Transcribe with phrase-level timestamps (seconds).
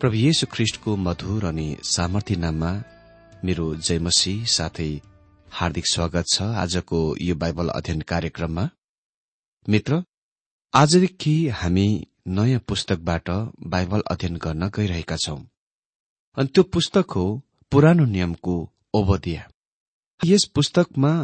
[0.00, 2.70] प्रभु येशु ख्रिष्टको मधुर अनि सामर्थ्य नाममा
[3.44, 4.88] मेरो जयमसी साथै
[5.48, 8.64] हार्दिक स्वागत छ आजको यो बाइबल अध्ययन कार्यक्रममा।
[9.68, 10.02] मित्र
[10.74, 11.86] आजदेखि हामी
[12.28, 13.30] नयाँ पुस्तकबाट
[13.66, 15.40] बाइबल अध्ययन गर्न गइरहेका छौं।
[16.36, 17.24] अनि त्यो पुस्तक हो
[17.72, 18.60] पुरानो नियमको
[18.94, 19.48] ओबदिया।
[20.20, 21.16] यस पुस्तकमा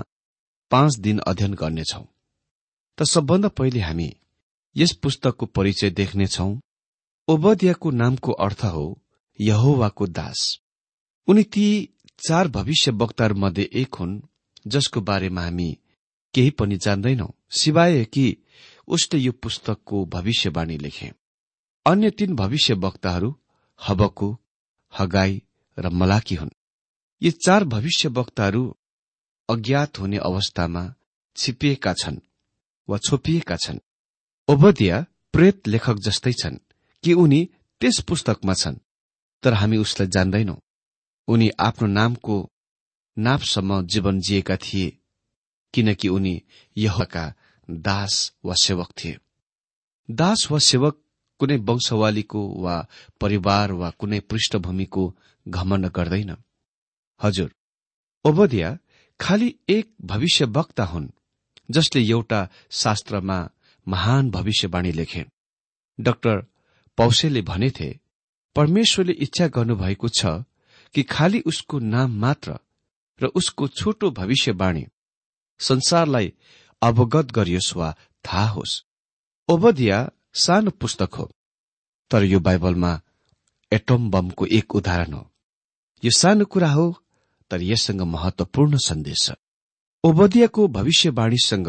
[0.71, 2.05] पाँच दिन अध्ययन गर्नेछौ।
[2.99, 4.13] त सबभन्दा पहिले हामी
[4.77, 6.53] यस पुस्तकको परिचय देख्नेछौ।
[7.29, 9.03] ओबदियाको नामको अर्थ हो
[9.41, 10.61] यहोवाको दास।
[11.29, 11.67] उनी ती
[12.27, 14.21] चार भविष्य वक्ताहरूमध्ये एक हुन्
[14.67, 15.79] जसको बारेमा हामी
[16.35, 18.37] केही पनि जान्दैनौ सिवाय कि
[18.89, 21.13] उसले यो पुस्तकको भविष्यवाणी लेखे।
[21.87, 23.35] अन्य तीन भविष्य वक्ताहरू
[23.89, 24.37] हबकु
[24.99, 25.43] हगाई
[25.79, 26.51] र मलाकी हुन्।
[27.23, 28.77] यी चार भविष्य वक्ताहरू
[29.49, 30.95] अज्ञात हुने अवस्थामा
[31.37, 32.19] छिपिएका छन्
[32.89, 33.79] वा छोपिएका छन्।
[34.49, 36.59] ओबदिया प्रेत लेखक जस्तै छन्।
[37.05, 37.49] कि उनी
[37.81, 38.77] त्यस पुस्तकमा छन्
[39.43, 40.57] तर हामी उसलाई जान्दैनौ।
[41.29, 42.37] उनी आफ्नो नामको
[43.17, 44.99] नापसम्म जीवन जिएका थिए
[45.75, 46.43] किनकि उनी
[46.77, 47.25] यहका
[47.71, 49.19] दास वा सेवक थिए।
[50.11, 51.03] दास वा सेवक
[51.41, 52.77] कुनै वंशवालीको वा
[53.21, 55.05] परिवार वा कुनै पृष्ठभूमिको
[55.49, 56.37] घमण्ड गर्दैन।
[57.23, 57.55] हजुर
[58.25, 58.79] ओबदिया
[59.21, 61.09] खालि एक भविष्य वक्ता हुन्
[61.71, 63.39] जसले एउटा शास्त्रमा
[63.89, 65.25] महान भविष्यवाणी लेखे।
[66.01, 66.47] डाक्टर
[66.99, 68.01] पौसेले भनेथे
[68.57, 70.27] परमेश्वरले इच्छा गर्नुभएको छ
[70.95, 72.59] कि खालि उसको नाम मात्र
[73.21, 74.87] र उसको छोटो भविष्यवाणी
[75.61, 76.33] संसारलाई
[76.83, 77.95] अवगत गरियोस् वा
[78.25, 78.83] थाहा होस्।
[79.49, 79.99] ओबदिया
[80.35, 81.31] सानो पुस्तक हो
[82.11, 83.01] तर यो बाइबलमा
[83.73, 85.31] एटोम बमको एक उदाहरण हो।
[86.03, 86.87] यो सानो कुरा हो
[87.51, 89.33] तर यससँग महत्वपूर्ण सन्देश छ।
[90.05, 91.69] ओबदियाको भविष्यवाणीसँग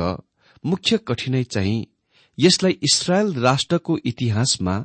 [0.66, 1.86] मुख्य कठिनाई चाहिँ
[2.38, 4.80] यसलाई इसरायल राष्ट्रको इतिहासमा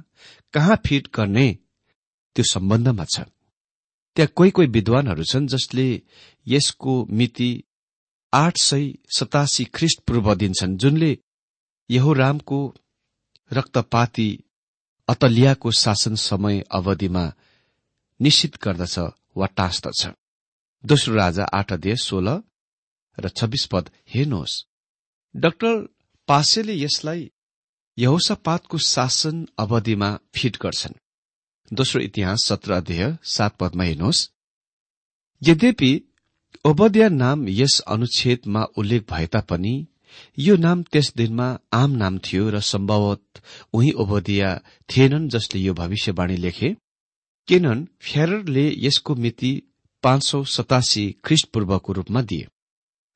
[0.55, 1.49] कहाँ फिट गर्ने
[2.37, 3.21] त्यो सम्बन्धमा छ।
[4.17, 5.87] त्यहाँ कोही कोही विद्वानहरू छन् जसले
[6.47, 7.51] यसको मिति
[8.33, 11.19] आठ सय सतासी ख्रिस्ट पूर्व दिन्छन् जुनले
[11.91, 12.59] यहोरामको
[13.51, 14.29] रक्तपाती
[15.09, 17.25] अतलियाको शासन समय अवधिमा
[18.21, 18.99] निश्चित गर्दछ
[19.37, 20.07] वा टाँस्दछ।
[20.85, 22.43] दोस्रो राजा आठ अध्यय सोह्र
[23.19, 24.65] र छब्बीस पद हेर्नुहोस्।
[25.35, 25.75] डाक्टर
[26.29, 27.31] पासेले यसलाई
[27.99, 30.95] यहोसापातको शासन अवधिमा फिट गर्छन्।
[31.73, 34.21] दोस्रो इतिहास सत्र अध्यय सात पदमा हेर्नुहोस्।
[35.43, 35.91] यद्यपि
[36.65, 39.75] ओबदिया नाम यस अनुच्छेदमा उल्लेख भए तापनि
[40.39, 43.43] यो नाम त्यस दिनमा आम नाम थियो र सम्भवत
[43.75, 44.51] उही ओबदिया
[44.89, 46.75] थिएनन् जसले यो भविष्यवाणी लेखे।
[47.49, 49.53] केनन फ्याररले यसको मिति
[50.05, 52.47] पाँच सौ सतासी ख्रिस्ट पूर्वको रूपमा दिए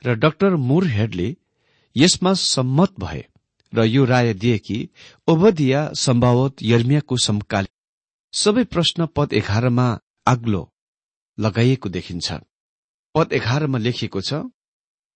[0.04, 1.36] र डाक्टर मुर हेडले
[1.96, 3.24] यसमा सम्मत भए।
[3.74, 4.78] र यो राय दिए कि
[5.28, 7.74] ओबदिया सम्भावत यर्मियाको समकालीन
[8.34, 9.86] सबै प्रश्न पद एघारमा
[10.26, 10.62] आग्लो
[11.38, 12.32] लगाइएको देखिन्छ।
[13.14, 14.42] पद एघारमा लेखिएको छ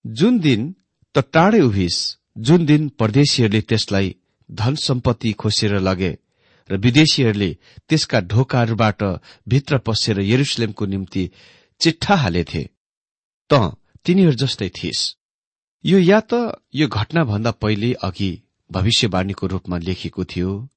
[0.05, 0.75] जुन दिन
[1.15, 1.97] त टाढे उभिस
[2.39, 4.15] जुन दिन परदेशीहरूले त्यसलाई
[4.51, 6.13] धन सम्पत्ति खोसेर लगे
[6.71, 7.51] र विदेशीहरूले
[7.89, 9.03] त्यसका ढोकाहरूबाट
[9.49, 11.31] भित्र पसेर यरुसलेमको निम्ति
[11.81, 12.63] चिट्ठा हालेथे
[13.51, 13.61] त
[14.07, 15.03] तिनीहरू जस्तै थिइस्।
[15.85, 18.33] यो या त यो घटनाभन्दा पहिले अघि
[18.71, 20.69] भविष्यवाणीको रूपमा लेखिएको थियो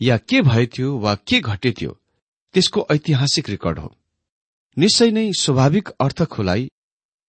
[0.00, 2.00] या के भएथ्यो वा के घटेथ्यो
[2.54, 3.94] त्यसको ऐतिहासिक रेकर्ड हो।
[4.78, 6.68] निश्चय नै स्वाभाविक अर्थ खुलाई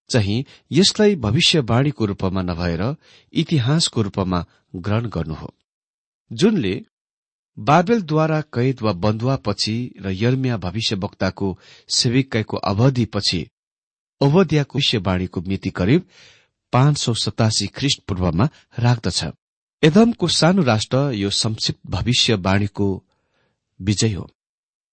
[0.09, 2.95] चाहिँ यसलाई भविष्यवाणीको रूपमा नभएर
[3.33, 4.45] इतिहासको रूपमा
[4.75, 5.53] ग्रहण गर्नु हो।
[6.31, 6.85] जुनले
[7.59, 11.57] बाबेलद्वारा कैद वा बन्धुवापछि र यर्मिया भविष्यवक्ताको
[11.89, 13.47] सेविकाईको अवधिपछि
[14.21, 16.07] अवधियाको भविष्यवाणीको मिति करिब
[16.74, 19.24] पाँच सौ सतासी ख्रिस्ट पूर्वमा राख्दछ।
[19.86, 22.88] एदमको सानो राष्ट्र यो संक्षिप्त भविष्यवाणीको
[23.80, 24.30] विजय हो।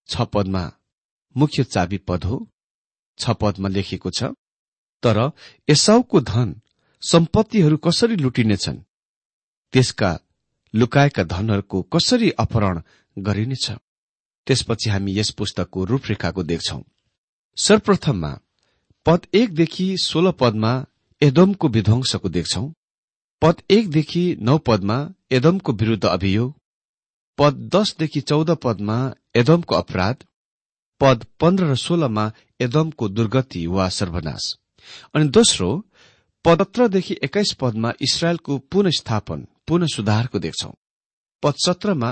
[0.08, 0.72] छ पदमा
[1.36, 2.36] मुख्य चाबी पद हो।
[3.18, 4.24] छ पदमा लेखिएको छ
[5.02, 5.18] तर
[5.68, 6.60] एसाउको धन
[7.02, 8.78] सम्पत्तिहरू कसरी लुटिनेछन्?
[9.72, 10.10] त्यसका
[10.74, 12.82] लुकाएका धनहरूको कसरी अपहरण
[13.18, 13.70] गरिनेछ?
[14.46, 16.80] त्यसपछि हामी यस पुस्तकको रूपरेखाको देख्छौ।
[17.56, 18.32] सर्वप्रथममा
[19.06, 20.72] पद एकदेखि सोह्र पदमा
[21.22, 22.64] एदमको विध्वंसको देख्छौ।
[23.42, 24.96] पद एकदेखि नौ पदमा
[25.36, 26.50] एदमको विरूद्ध अभियोग
[27.38, 28.98] पद दसदेखि चौध पदमा
[29.36, 30.24] एदमको अपराध
[31.00, 32.24] पद पन्ध्र र सोह्रमा
[32.60, 34.44] एदमको दुर्गति वा सर्वनाश।
[35.14, 35.70] अनि दोस्रो
[36.44, 40.70] पदत्रदेखि एक्काइस पदमा इसरायलको पुनस्थापन पुनः सुधारको देख्छौ।
[41.42, 42.10] पद सत्रमा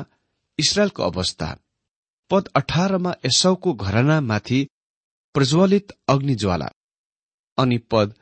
[0.58, 1.48] इसरायलको अवस्था
[2.30, 4.60] पद अठारमा एसौको घरनामाथि
[5.34, 6.68] प्रज्वलित अग्निज्वाला
[7.58, 8.14] अनि पद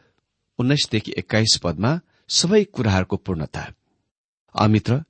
[0.58, 3.72] उन्नाइसदेखि एक्काइस पदमा सबै कुराहरूको पूर्णता।
[4.54, 5.04] अमित्र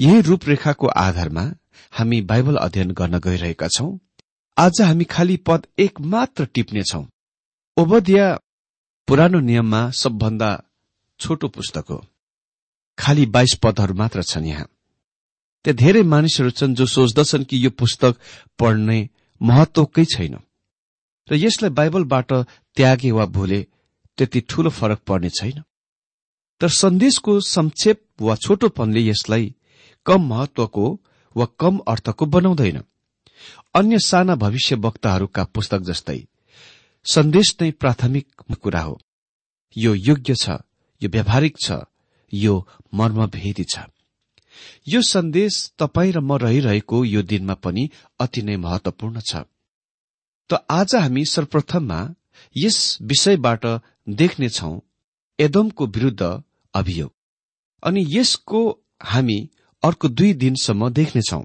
[0.00, 1.54] यही रूपरेखाको आधारमा
[1.92, 3.98] हामी बाइबल अध्ययन गर्न गइरहेका छौं।
[4.58, 7.06] आज हामी खालि पद एक मात्र टिप्नेछौ।
[7.76, 8.38] ओबदिया
[9.08, 10.62] पुरानो नियममा सबभन्दा
[11.20, 12.06] छोटो पुस्तक हो।
[12.98, 14.68] खालि बाइस पदहरू मात्र छन् यहाँ।
[15.64, 18.16] त्यहाँ धेरै मानिसहरू छन् जो सोच्दछन् कि यो पुस्तक
[18.58, 19.08] पढ्ने
[19.42, 20.36] महत्वकै छैन।
[21.32, 22.32] र यसलाई बाइबलबाट
[22.76, 23.66] त्यागे वा भूले
[24.18, 25.62] त्यति ठूलो फरक पर्ने छैन।
[26.60, 29.54] तर सन्देशको संक्षेप वा छोटोपनले यसलाई
[30.06, 30.86] कम महत्वको
[31.36, 32.82] वा कम अर्थको बनाउँदैन।
[33.74, 36.18] अन्य साना भविष्य वक्ताहरूका पुस्तक जस्तै
[37.06, 38.26] सन्देश नै प्राथमिक
[38.62, 38.98] कुरा हो।
[39.76, 40.58] यो योग्य छ
[41.02, 41.78] यो व्यावहारिक छ
[42.32, 43.78] यो मर्मभेदी छ।
[44.88, 47.88] यो सन्देश तपाईँ र म रहिरहेको यो दिनमा पनि
[48.20, 49.44] अति नै महत्वपूर्ण छ।
[50.50, 52.00] त आज हामी सर्वप्रथममा
[52.56, 53.66] यस विषयबाट
[54.08, 54.72] देख्नेछौ
[55.38, 56.22] एदमको विरूद्ध
[56.78, 57.12] अभियोग।
[57.82, 58.60] अनि यसको
[59.04, 59.38] हामी
[59.82, 61.42] अर्को दुई दिनसम्म देख्नेछौ।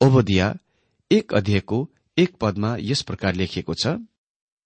[0.00, 0.54] ओबदिया
[1.10, 1.78] एक अध्ययको
[2.16, 3.86] एक पदमा यस प्रकार लेखिएको छ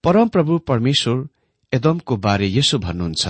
[0.04, 1.28] परमप्रभु परमेश्वर
[1.72, 3.26] एदमको बारे यसो भन्नुहुन्छ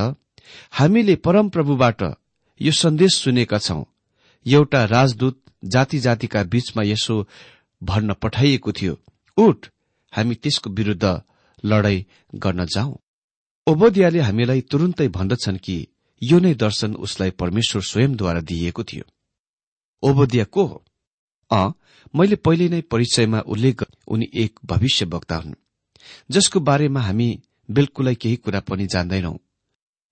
[0.72, 2.02] हामीले परमप्रभुबाट
[2.60, 3.82] यो सन्देश सुनेका छौं।
[4.46, 7.14] एउटा राजदूत जाति जातिका बीचमा यसो
[7.82, 8.94] भन्न पठाइएको थियो।
[9.38, 9.66] उठ
[10.12, 11.04] हामी त्यसको विरूद्ध
[11.64, 12.96] लडाई गर्न जाउँ
[13.66, 15.76] ओबोदियाले हामीलाई तुरुन्तै भन्दछन् कि
[16.22, 19.04] यो नै दर्शन उसलाई परमेश्वर स्वयंद्वारा दिइएको थियो।
[20.02, 20.84] ओबोदिया को हो?
[21.50, 21.68] अ
[22.14, 25.54] मैले पहिले नै परिचयमा उल्लेख उनी एक भविष्य वक्ता हुन्।
[26.30, 29.38] जसको बारेमा हामी बिल्कुलै केही कुरा पनि जान्दैनौ।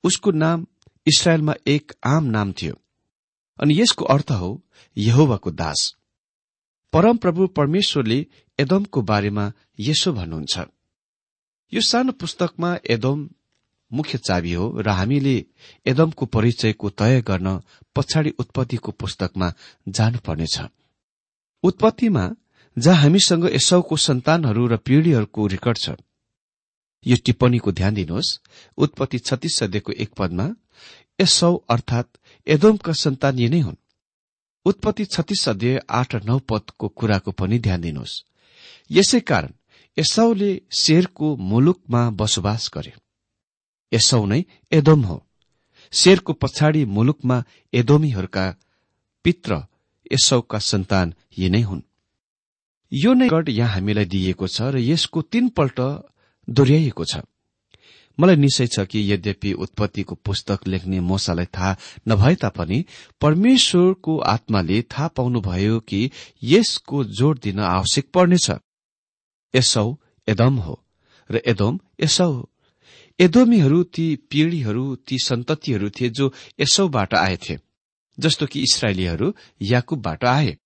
[0.05, 0.67] उसको नाम
[1.07, 2.75] इसरायलमा एक आम नाम थियो।
[3.61, 4.65] अनि यसको अर्थ हो
[4.99, 5.97] यहोवाको दास।
[6.93, 8.27] परमप्रभु परमेश्वरले
[8.59, 10.59] एदमको बारेमा यसो भन्नुहुन्छ।
[11.73, 13.31] यो सानो पुस्तकमा एदम
[13.95, 15.37] मुख्य चाबी हो र हामीले
[15.87, 17.49] एदमको परिचयको तय गर्न
[17.97, 19.53] पछाडि उत्पत्तिको पुस्तकमा
[19.89, 20.57] जानुपर्नेछ।
[21.65, 22.25] उत्पत्तिमा
[22.77, 25.89] जहाँ हामीसँग यसौको सन्तानहरू र पीढ़ीहरूको रेकर्ड छ।
[27.07, 28.39] यो टिप्पणीको ध्यान दिनुहोस्।
[28.79, 30.47] उत्पत्ति छत्तीस सदेखको एक पदमा
[31.21, 32.09] यसौ अर्थात
[32.47, 33.83] एदोमका सन्तान यी नै हुन्।
[34.67, 38.23] उत्पत्ति छत्तीस अध्यय आठ नौ पदको कुराको पनि ध्यान दिनुहोस्।
[38.91, 39.53] यसै कारण
[39.97, 42.93] यसौले शेरको मुलुकमा बसोबास गरे
[43.93, 44.41] यसौ नै
[44.73, 45.17] एदोम हो।
[45.93, 47.37] शेरको पछाडि मुलुकमा
[47.73, 48.45] एदोमीहरूका
[49.25, 49.67] पित्र
[50.13, 51.83] यसौका सन्तान यी नै हुन्।
[52.93, 55.79] यो नै गढ यहाँ हामीलाई दिइएको छ र यसको तीनपल्ट
[56.49, 57.15] दोहोऱ्याइएको छ।
[58.19, 61.77] मलाई निश्चय छ कि यद्यपि उत्पत्तिको पुस्तक लेख्ने मोसालाई थाहा
[62.09, 62.79] नभए तापनि
[63.21, 66.11] परमेश्वरको आत्माले थाहा पाउनुभयो कि
[66.43, 68.51] यसको जोड़ दिन आवश्यक पर्नेछ।
[69.55, 69.87] यसौ
[70.29, 70.75] एदम हो
[71.31, 72.31] र एदोम यसौ
[73.19, 77.59] एदोमीहरू ती पीढ़ीहरू ती सन्ततिहरू थिए जो यसौबाट आएथे
[78.19, 80.57] जस्तो कि इसरायलीहरू याकुबबाट आए।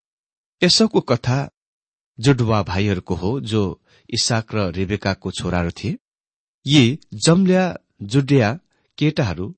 [0.63, 1.39] यसौको कथा
[2.19, 3.63] जुडवा भाइहरूको हो जो
[4.11, 5.99] इसाक र रेबेकाको छोराहरू थिए।
[6.67, 7.65] यी जम्ल्या
[8.03, 8.59] जुडिया
[8.99, 9.55] केटाहरू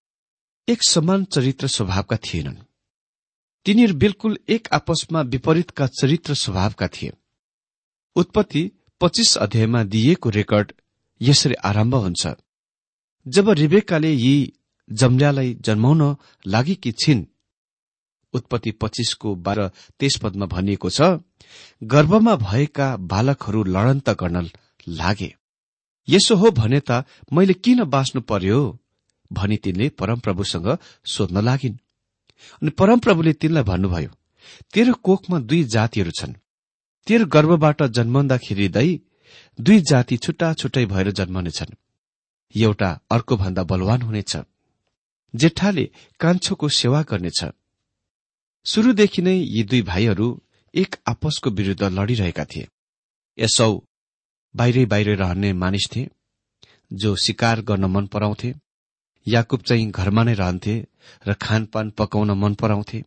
[0.69, 2.57] एक समान चरित्र स्वभावका थिएनन्।
[3.67, 7.13] तिनीहरू बिल्कुल एक आपसमा विपरीतका चरित्र स्वभावका थिए।
[8.17, 8.71] उत्पत्ति
[9.01, 10.73] पच्चिस अध्यायमा दिइएको रेकर्ड
[11.21, 12.27] यसरी आरम्भ हुन्छ।
[13.27, 14.53] जब रिबेकाले यी
[14.91, 16.03] जम्ल्यालाई जन्माउन
[16.47, 17.25] लागेकी छिन्?
[18.35, 19.69] उत्पत्ति पच्चिसको बाह्र
[20.01, 21.01] तेइस पदमा भनिएको छ
[21.83, 24.49] गर्भमा भएका बालकहरू लडन्त गर्न
[24.89, 25.35] लागे।
[26.09, 28.79] यसो हो भने त मैले किन बाँच्नु पर्यो?
[29.31, 30.67] भनी तिनले परमप्रभुसँग
[31.05, 31.77] सोध्न लागिन्।
[32.63, 34.11] अनि परमप्रभुले तिनलाई भन्नुभयो
[34.73, 36.33] तेरो कोखमा दुई जातिहरू छन्।
[37.07, 38.69] तेरो गर्भबाट जन्माउँदाखेरि
[39.59, 41.75] दुई जाति छुट्टा छुट्टै भएर जन्मनेछन्।
[42.55, 44.37] एउटा अर्को भन्दा बलवान हुनेछ
[45.35, 45.85] जेठाले
[46.21, 47.45] कान्छोको सेवा गर्नेछ।
[48.67, 50.27] शुरूदेखि नै यी दुई भाइहरू
[50.75, 52.69] एक आपसको विरूद्ध लडिरहेका थिए।
[53.39, 53.73] यसौ
[54.55, 56.11] बाहिरै बाहिरै रहने मानिस थिए
[56.93, 58.55] जो शिकार गर्न मन पराउँथे
[59.27, 60.75] याकुब चाहिँ घरमा नै रहन्थे
[61.27, 63.03] र खानपान पकाउन मन पराउँथे।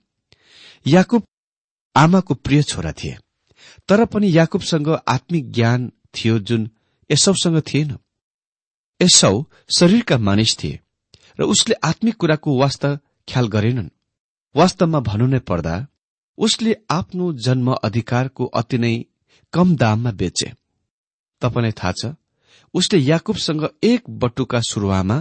[0.86, 1.24] याकुब
[1.96, 3.18] आमाको प्रिय छोरा थिए
[3.90, 6.70] तर पनि याकुबसँग आत्मिक ज्ञान थियो जुन
[7.10, 7.98] यसौसँग थिएन।
[9.02, 9.34] यसौ
[9.78, 10.80] शरीरका मानिस थिए
[11.40, 12.90] र उसले आत्मिक कुराको वास्ता
[13.28, 13.90] ख्याल गरेनन्।
[14.56, 15.76] वास्तवमा भनु नै पर्दा
[16.38, 18.94] उसले आफ्नो जन्म अधिकारको अति नै
[19.54, 20.50] कम दाममा बेचे।
[21.42, 22.16] तपाईँलाई थाहा छ
[22.74, 25.18] उसले याकुबसँग एक बटुका सुरुवामा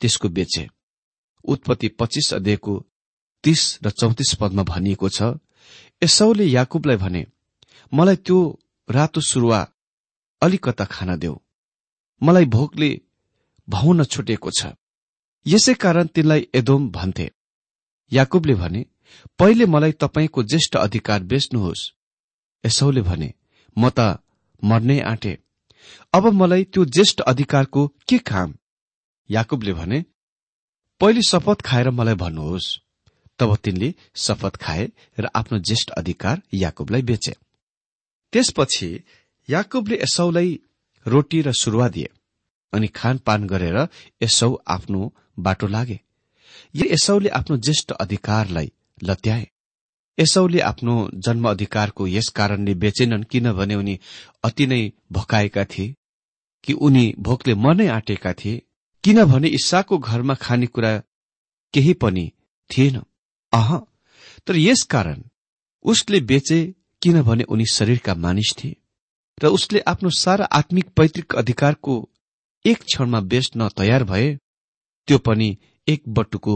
[0.00, 0.64] त्यसको बेचे।
[1.44, 2.74] उत्पत्ति पच्चिस अध्ययको
[3.44, 5.22] तीस र चौतिस पदमा भनिएको छ
[6.02, 7.22] यसौले याकुबलाई भने
[7.92, 8.38] मलाई त्यो
[8.88, 9.60] रातो सुरुवा
[10.42, 11.36] अलिकता खान देऊ।
[12.22, 12.90] मलाई भोकले
[13.70, 14.72] भाउन छुटेको छ।
[15.46, 17.30] यसै कारण तिनलाई एदोम भन्थे।
[18.12, 18.86] याकुबले भने
[19.38, 21.82] पहिले मलाई तपाईँको ज्येष्ठ अधिकार बेच्नुहोस्।
[22.64, 23.32] यसौले भने
[23.76, 24.18] म त
[24.62, 25.38] मर्नै आँटे।
[26.14, 28.54] अब मलाई त्यो ज्येष्ठ अधिकारको के काम?
[29.30, 30.04] याकुबले भने
[31.00, 32.78] पहिले शपथ खाएर मलाई भन्नुहोस्।
[33.38, 34.84] तब तिनले शपथ खाए
[35.18, 37.34] र आफ्नो ज्येष्ठ अधिकार याकुबलाई बेचे।
[38.32, 38.88] त्यसपछि
[39.48, 40.60] याकुबले यसौलाई
[41.06, 42.08] रोटी र सुरुवा दिए।
[42.72, 43.88] अनि खानपान गरेर
[44.22, 46.00] यसौ आफ्नो बाटो लागे।
[46.74, 49.50] यसौले आफ्नो ज्येष्ठ अधिकारलाई लत्याए।
[50.18, 53.98] यसौले आफ्नो जन्म अधिकारको यस कारणले बेचेनन् किनभने उनी
[54.44, 55.94] अति नै भकाएका थिए
[56.64, 58.62] कि उनी भोकले मनै आँटेका थिए
[59.04, 61.02] किनभने इसाको घरमा खानेकुरा
[61.74, 62.32] केही पनि
[62.70, 63.02] थिएन।
[63.52, 63.78] अह
[64.46, 65.22] तर यस कारण
[65.84, 68.76] उसले बेचे किनभने उनी शरीरका मानिस थिए
[69.42, 72.09] र उसले आफ्नो सारा आत्मिक पैतृक अधिकारको
[72.64, 74.34] एक क्षणमा बेच्न तयार भए
[75.08, 76.54] त्यो पनि एक बटुको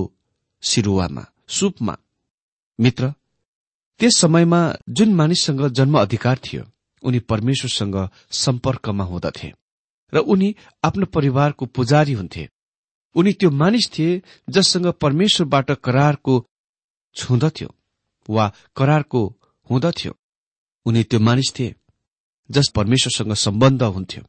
[0.62, 1.96] सिरुवामा सुपमा।
[2.78, 3.12] मित्र
[4.00, 6.64] त्यस समयमा जुन मानिससँग जन्म अधिकार थियो
[7.02, 7.96] उनी परमेश्वरसँग
[8.32, 9.52] सम्पर्कमा हुँदथे
[10.12, 12.48] र उनी आफ्नो परिवारको पुजारी हुन्थे।
[13.16, 16.34] उनी त्यो मानिस थिए जससँग परमेश्वरबाट करारको
[17.16, 17.68] छुँदथ्यो
[18.28, 19.22] वा करारको
[19.70, 20.12] हुँदथ्यो।
[20.86, 21.74] उनी त्यो मानिस थिए
[22.50, 24.22] जस परमेश्वरसँग सम्बन्ध हुन्थ्यो।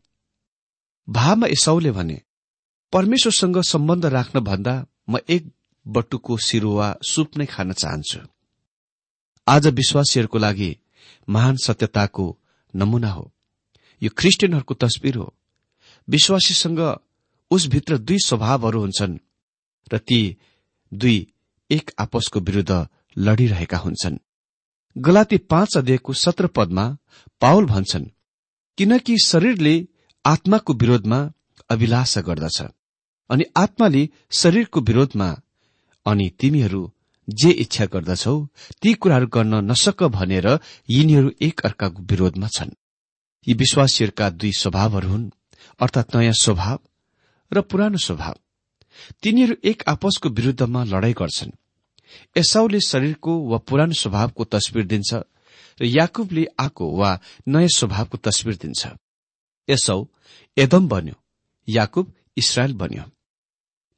[1.09, 2.21] भावमा एसाउले भने
[2.93, 5.51] परमेश्वरसँग सम्बन्ध राख्न भन्दा म एक
[5.87, 8.19] बटुको सिरुवा सुप नै खान चाहन्छु।
[9.47, 10.77] आज विश्वासीहरूको लागि
[11.29, 12.37] महान सत्यताको
[12.75, 13.31] नमूना हो।
[14.01, 15.33] यो ख्रिस्टियनहरूको तस्विर हो।
[16.09, 16.99] विश्वासीसँग
[17.51, 19.17] उसभित्र दुई स्वभावहरू हुन्छन्
[19.93, 20.37] र ती
[20.93, 21.27] दुई
[21.69, 22.87] एक आपसको विरूद्ध
[23.17, 24.17] लडिरहेका हुन्छन्।
[24.97, 26.97] गलाती पाँच अध्ययको सत्र पदमा
[27.41, 28.05] पावल भन्छन्
[28.77, 29.87] किनकि शरीरले
[30.25, 31.19] आत्माको विरोधमा
[31.69, 32.61] अभिलाषा गर्दछ
[33.29, 35.29] अनि आत्माले शरीरको विरोधमा
[36.05, 36.81] अनि तिमीहरू
[37.27, 38.35] जे इच्छा गर्दछौ
[38.81, 40.47] ती कुराहरू गर्न नसक भनेर
[40.89, 42.71] यिनीहरू एक अर्काको विरोधमा छन्।
[43.47, 45.29] यी विश्वासीहरूका दुई स्वभावहरू हुन्
[45.79, 46.79] अर्थात् नयाँ स्वभाव
[47.51, 48.35] र पुरानो स्वभाव।
[49.21, 51.51] तिनीहरू एक आपसको विरूद्धमा लडाई गर्छन्।
[52.38, 58.88] एसाउले शरीरको वा पुरानो स्वभावको तस्विर दिन्छ र याकुबले आको वा नयाँ स्वभावको तस्विर दिन्छ।
[59.67, 59.99] एसौ
[60.58, 61.15] एदम बन्यो
[61.67, 63.04] याकुब इसरायल बन्यो।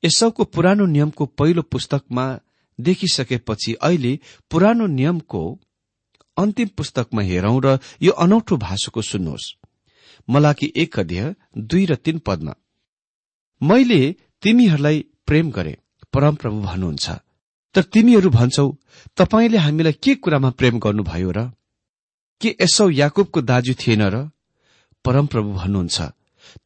[0.03, 2.25] एसाउको पुरानो नियमको पहिलो पुस्तकमा
[2.79, 4.13] देखिसकेपछि अहिले
[4.51, 5.41] पुरानो नियमको
[6.37, 9.53] अन्तिम पुस्तकमा हेरौं र यो अनौठो भाषाको सुन्नुहोस्।
[10.29, 12.53] मलाकी एक अध्यय दुई र तीन पदमा
[13.61, 14.01] मैले
[14.43, 15.77] तिमीहरूलाई प्रेम गरे
[16.13, 17.09] परमप्रभु भन्नुहुन्छ।
[17.75, 18.65] तर तिमीहरू भन्छौ
[19.17, 21.39] तपाईँले हामीलाई के कुरामा प्रेम गर्नुभयो र?
[22.41, 24.29] के यसौ याकुबको दाजु थिएन र?
[25.07, 26.01] परमप्रभु भन्नुहुन्छ।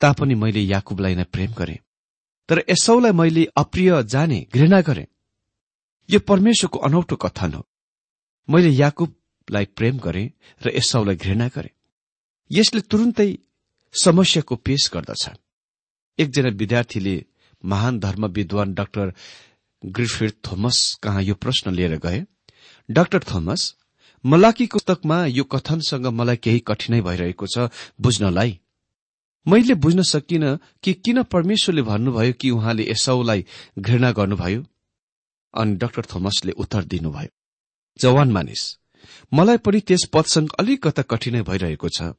[0.02, 1.80] तापनि मैले याकुबलाई नै प्रेम गरे।
[2.50, 5.08] तर यसौलाई मैले अप्रिय जाने घृणा गरे।
[6.10, 7.68] यो परमेश्वरको अनौठो कथन हो।
[8.50, 10.34] मैले याकुबलाई प्रेम गरे
[10.66, 11.72] र यसौलाई घृणा गरे।
[12.52, 13.38] यसले तुरुन्तै
[14.04, 15.30] समस्याको पेश गर्दछ।
[16.20, 17.26] एकजना विद्यार्थीले
[17.66, 19.14] महान धर्म विद्वान डाक्टर
[19.86, 22.26] ग्रिफिड थोमस कहाँ यो प्रश्न लिएर गए।
[22.92, 23.76] डाक्टर थोमस
[24.26, 27.70] मलाकीको पुस्तकमा यो कथनसँग मलाई केही कठिनाई भइरहेको छ
[28.02, 28.60] बुझ्नलाई।
[29.46, 30.44] मैले बुझ्न सकिन
[30.84, 33.46] कि किन परमेश्वरले भन्नुभयो कि उहाँले यसौलाई
[33.80, 34.62] घृणा गर्नुभयो?
[35.54, 37.32] अनि डाक्टर थोमसले उत्तर दिनुभयो
[38.00, 38.62] जवान मानिस
[39.34, 42.14] मलाई पनि त्यस पदसँग अलिकता कठिनाई भइरहेको छ।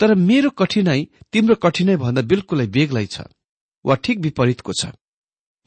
[0.00, 3.30] तर मेरो कठिनाई तिम्रो कठिनाई भन्दा बिल्कुलै बेग्लै छ
[3.84, 4.90] वा ठिक विपरीतको छ।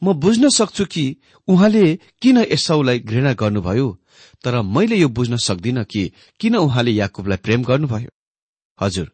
[0.02, 1.06] म बुझ्न सक्छु कि
[1.48, 1.86] उहाँले
[2.22, 3.88] किन यसौलाई घृणा गर्नुभयो
[4.44, 8.10] तर मैले यो बुझ्न सक्दिन कि किन उहाँले याकुबलाई प्रेम गर्नुभयो?
[8.80, 9.12] हजुर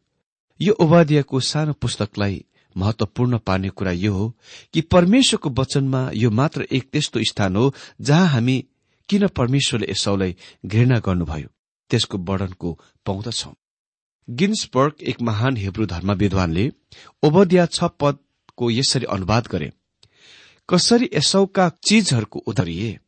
[0.60, 2.44] यो उपाध्यायको सानो पुस्तकलाई
[2.76, 4.28] महत्वपूर्ण पार्ने कुरा यो हो
[4.74, 8.58] कि परमेश्वरको वचनमा यो मात्र एक त्यस्तो स्थान हो जहाँ हामी
[9.10, 10.36] किन परमेश्वरले यसौलाई
[10.66, 11.48] घृणा गर्नुभयो?
[11.90, 13.52] त्यसको वर्णनको पाउँदछौ।
[14.28, 16.72] गिन्सबर्ग एक महान हिब्रू धर्म विद्वानले
[17.24, 19.72] ओबदिया छ पदको यसरी अनुवाद गरे
[20.70, 23.00] कसरी यसौका चीजहरूको उदरिए?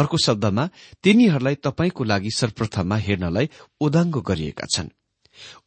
[0.00, 0.64] अर्को शब्दमा
[1.04, 3.46] तिनीहरूलाई तपाईँको लागि सर्वप्रथममा हेर्नलाई
[3.80, 4.88] उदाङ्गो गरिएका छन्।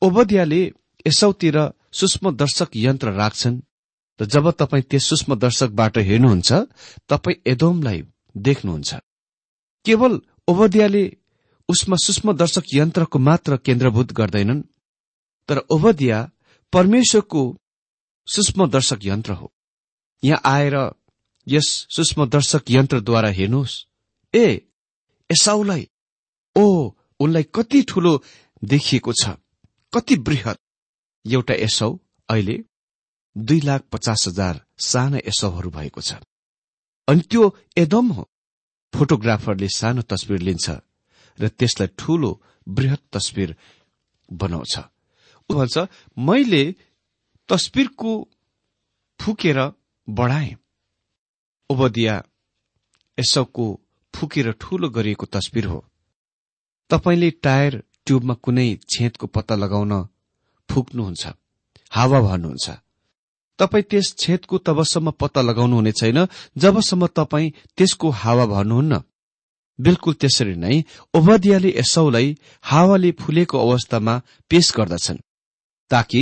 [0.02, 0.62] ओबदियाले
[1.08, 1.58] यसौतिर
[1.92, 3.62] सूक्ष्म दर्शक यन्त्र राख्छन्
[4.20, 6.52] र जब तपाईँ त्यस सूक्ष्म दर्शकबाट हेर्नुहुन्छ
[7.10, 8.00] तपाईँ एदोमलाई
[8.36, 8.92] देख्नुहुन्छ।
[9.86, 10.14] केवल
[10.48, 11.04] ओबदियाले
[11.70, 14.62] उसमा सूक्ष्म दर्शक यन्त्रको मात्र केन्द्रभूत गर्दैनन्
[15.50, 16.20] तर ओबदिया
[16.74, 17.42] परमेश्वरको
[18.28, 19.52] सूक्ष्म दर्शक यन्त्र हो।
[20.24, 20.76] यहाँ आएर
[21.48, 23.74] यस सूक्ष्म दर्शक यन्त्रद्वारा हेर्नुहोस्।
[24.34, 24.46] ए
[25.30, 25.88] एसाउलाई
[26.56, 26.66] ओ
[27.20, 28.14] उनलाई कति ठूलो
[28.64, 29.38] देखिएको छ
[29.94, 30.58] कति बृहत।
[31.26, 31.90] एउटा एसौ
[32.30, 32.58] अहिले
[33.36, 36.14] दुई लाख पचास हजार साना एसौहरू भएको छ।
[37.08, 37.44] अनि त्यो
[37.78, 38.30] एदम हो।
[38.94, 40.70] फोटोग्राफरले सानो तस्विर लिन्छ
[41.38, 42.32] र त्यसलाई ठूलो
[42.68, 43.56] वृहत तस्विर
[44.30, 44.78] बनाउँछ।
[45.50, 45.78] भन्छ
[46.18, 46.64] मैले
[47.50, 48.12] तस्विरको
[49.20, 49.60] फुकेर
[50.08, 50.56] बढाए।
[51.70, 52.16] ओबदिया
[53.18, 53.68] एसौको
[54.14, 55.80] फुकेर ठूलो गरिएको तस्विर हो।
[56.90, 57.74] तपाईँले टायर
[58.06, 59.94] ट्युबमा कुनै छेदको पत्ता लगाउन
[60.70, 61.24] फुक्नुहुन्छ
[61.92, 62.68] हावा भन्नुहुन्छ
[63.60, 66.20] तपाईँ त्यस छेदको तबसम्म पत्ता लगाउनुहुने छैन
[66.58, 68.94] जबसम्म तपाईँ त्यसको हावा भन्नुहुन्न
[69.80, 70.76] बिल्कुल त्यसरी नै
[71.14, 72.28] ओबदियाले एसौलाई
[72.64, 74.14] हावाले फुलेको अवस्थामा
[74.52, 75.24] पेश गर्दछन्
[75.92, 76.22] ताकि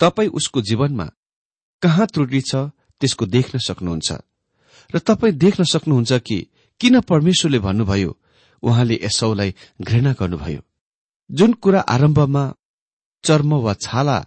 [0.00, 1.06] तपाईँ उसको जीवनमा
[1.82, 2.54] कहाँ त्रुटि छ
[3.00, 4.10] त्यसको देख्न सक्नुहुन्छ।
[4.90, 6.38] र तपाईँ देख्न सक्नुहुन्छ कि
[6.80, 8.16] किन परमेश्वरले भन्नुभयो
[8.62, 10.60] उहाँले एसौलाई घृणा गर्नुभयो?
[11.30, 12.44] जुन कुरा आरम्भमा
[13.24, 14.18] चर्म वा छाला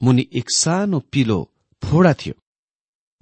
[0.00, 1.38] मुनि एक सानो पिलो
[1.82, 2.34] फोडा थियो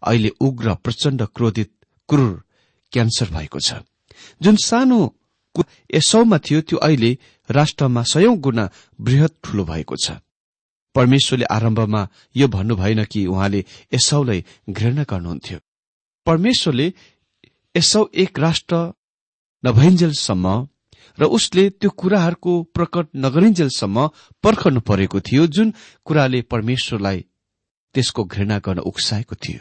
[0.03, 1.71] अहिले उग्र प्रचण्ड क्रोधित
[2.09, 2.35] क्रूर
[2.93, 3.83] क्यान्सर भएको छ।
[4.43, 4.99] जुन सानो
[5.91, 7.11] एसौमा थियो त्यो अहिले
[7.51, 8.65] राष्ट्रमा सयौं गुणा
[9.01, 10.11] वृहत ठूलो भएको छ।
[10.95, 12.03] परमेश्वरले आरम्भमा
[12.37, 15.59] यो भन्नु भएन कि उहाँले एसौलाई घृणा गर्नुहुन्थ्यो।
[16.27, 16.87] परमेश्वरले
[17.75, 18.77] यसौ एक राष्ट्र
[19.65, 20.47] नभइन्जेलसम्म
[21.19, 24.07] र उसले त्यो कुराहरूको प्रकट नगरिन्जेलसम्म
[24.45, 25.73] पर्खनु परेको थियो जुन
[26.07, 27.25] कुराले परमेश्वरलाई
[27.95, 29.61] त्यसको घृणा गर्न उक्साएको थियो।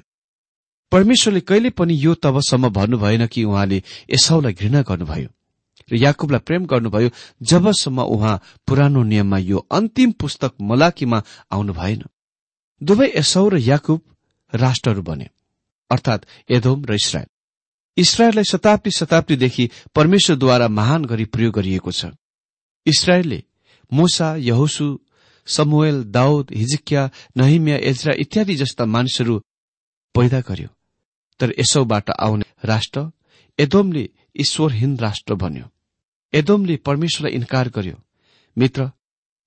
[0.91, 5.29] परमेश्वरले कहिले पनि यो तबसम्म भन्नु भएन कि उहाँले एसाउलाई घृणा गर्नुभयो।
[5.91, 7.09] र याकुबलाई प्रेम गर्नुभयो
[7.41, 12.03] जबसम्म उहाँ पुरानो नियममा यो अन्तिम पुस्तक मलाकीमा आउनु भएन
[12.81, 14.01] दुवै एसाउ र याकुब
[14.53, 15.27] राष्ट्रहरू बने
[15.91, 17.29] अर्थात एधोम र इसरायल।
[17.97, 22.05] इसरायललाई शताब्दी शताब्दीदेखि परमेश्वरद्वारा महान गरी प्रयोग गरिएको छ।
[22.85, 23.43] इसरायलले
[23.93, 24.99] मुसा यहोसु
[25.47, 29.39] समुएल दाउद हिजिकिया नहिमिया एजरा इत्यादि जस्ता मानिसहरू
[30.15, 30.69] पैदा गर्यो।
[31.39, 33.11] तर यसौबाट आउने राष्ट्र
[33.59, 35.65] एदोमले ईश्वरहीन राष्ट्र बन्यो।
[36.33, 37.97] एदोमले परमेश्वरलाई इन्कार गर्यो।
[38.57, 38.91] मित्र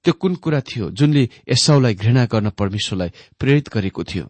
[0.04, 4.26] त्यो कुन कुरा थियो जुनले यसौलाई घृणा गर्न परमेश्वरलाई प्रेरित गरेको थियो?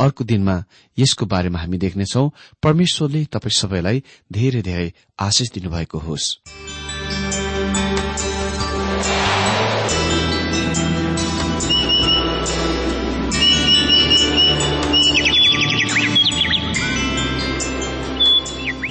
[0.00, 0.64] अर्को दिनमा
[0.98, 4.02] यसको बारेमा हामी देख्नेछौ। परमेश्वरले तपाईँ सबैलाई
[4.32, 6.38] धेरै धेरै आशिष दिनुभएको होस्।